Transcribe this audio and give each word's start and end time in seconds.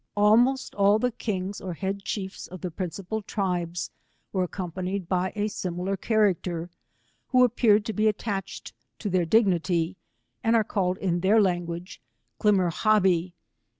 Almost 0.17 0.73
all 0.73 0.97
the 0.97 1.11
kings 1.11 1.61
or 1.61 1.73
head 1.75 2.01
chiefs 2.03 2.47
of 2.47 2.61
the 2.61 2.71
principal 2.71 3.21
tribes 3.21 3.91
were 4.33 4.41
accompanied 4.41 5.07
by 5.07 5.31
a 5.35 5.47
similar 5.47 5.95
character, 5.95 6.71
who 7.27 7.43
appeared 7.43 7.85
to 7.85 7.93
be 7.93 8.07
attached 8.07 8.73
to 8.97 9.11
their 9.11 9.25
dignity, 9.25 9.97
and 10.43 10.55
are 10.55 10.63
called 10.63 10.97
in 10.97 11.19
their 11.19 11.39
language, 11.39 12.01
Climmer 12.39 12.71
habbee. 12.73 13.33